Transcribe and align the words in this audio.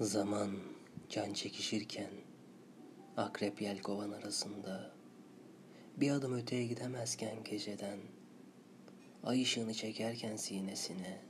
Zaman 0.00 0.50
can 1.08 1.32
çekişirken 1.32 2.10
akrep 3.16 3.62
yelkovan 3.62 4.10
arasında 4.10 4.90
bir 5.96 6.10
adım 6.10 6.34
öteye 6.34 6.66
gidemezken 6.66 7.44
geceden 7.44 7.98
ay 9.24 9.42
ışığını 9.42 9.74
çekerken 9.74 10.36
sinesine 10.36 11.20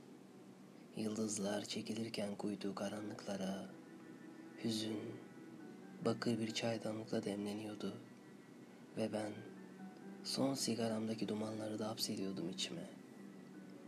yıldızlar 0.97 1.65
çekilirken 1.65 2.35
kuyduğu 2.35 2.75
karanlıklara 2.75 3.69
hüzün 4.63 4.99
bakır 6.05 6.39
bir 6.39 6.53
çaydanlıkla 6.53 7.23
demleniyordu 7.23 7.97
ve 8.97 9.13
ben 9.13 9.31
son 10.23 10.53
sigaramdaki 10.53 11.27
dumanları 11.27 11.79
da 11.79 11.89
hapsediyordum 11.89 12.49
içime. 12.49 12.89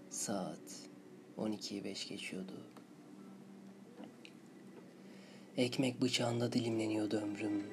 Saat 0.10 0.90
12'yi 1.38 1.84
5 1.84 2.08
geçiyordu. 2.08 2.83
Ekmek 5.58 6.02
bıçağında 6.02 6.54
dilimleniyordu 6.54 7.18
ömrüm. 7.18 7.64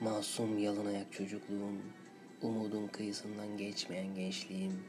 Masum 0.00 0.58
yalın 0.58 0.86
ayak 0.86 1.12
çocukluğum. 1.12 1.82
Umudun 2.42 2.86
kıyısından 2.86 3.56
geçmeyen 3.56 4.14
gençliğim. 4.14 4.84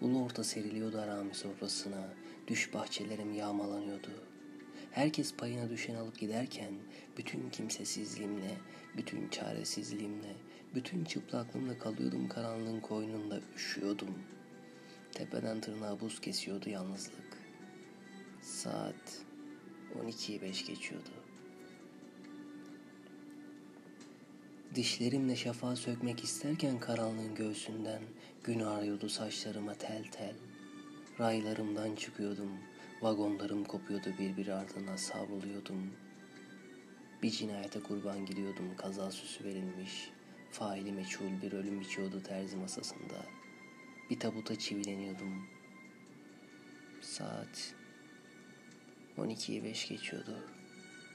Ulu 0.00 0.24
orta 0.24 0.44
seriliyordu 0.44 0.98
arami 0.98 1.34
sofrasına. 1.34 2.08
Düş 2.46 2.74
bahçelerim 2.74 3.34
yağmalanıyordu. 3.34 4.10
Herkes 4.90 5.34
payına 5.34 5.70
düşen 5.70 5.94
alıp 5.94 6.18
giderken 6.18 6.72
bütün 7.16 7.50
kimsesizliğimle, 7.50 8.58
bütün 8.96 9.28
çaresizliğimle, 9.28 10.36
bütün 10.74 11.04
çıplaklığımla 11.04 11.78
kalıyordum 11.78 12.28
karanlığın 12.28 12.80
koynunda 12.80 13.40
üşüyordum. 13.56 14.18
Tepeden 15.12 15.60
tırnağa 15.60 16.00
buz 16.00 16.20
kesiyordu 16.20 16.70
yalnızlık. 16.70 17.38
Saat 18.42 19.22
12'yi 20.02 20.42
5 20.42 20.66
geçiyordu. 20.66 21.10
Dişlerimle 24.74 25.36
şafağı 25.36 25.76
sökmek 25.76 26.24
isterken 26.24 26.80
karanlığın 26.80 27.34
göğsünden 27.34 28.02
gün 28.44 28.60
ağrıyordu 28.60 29.08
saçlarıma 29.08 29.74
tel 29.74 30.04
tel. 30.04 30.34
Raylarımdan 31.20 31.94
çıkıyordum, 31.94 32.50
vagonlarım 33.02 33.64
kopuyordu 33.64 34.14
birbiri 34.18 34.54
ardına 34.54 34.98
savruluyordum. 34.98 35.92
Bir 37.22 37.30
cinayete 37.30 37.80
kurban 37.80 38.26
gidiyordum, 38.26 38.76
kaza 38.76 39.10
süsü 39.10 39.44
verilmiş. 39.44 40.10
Faili 40.50 40.92
meçhul 40.92 41.42
bir 41.42 41.52
ölüm 41.52 41.80
biçiyordu 41.80 42.22
terzi 42.22 42.56
masasında. 42.56 43.26
Bir 44.10 44.20
tabuta 44.20 44.58
çivileniyordum. 44.58 45.46
Saat 47.00 47.74
12'yi 49.18 49.64
5 49.64 49.88
geçiyordu. 49.88 50.63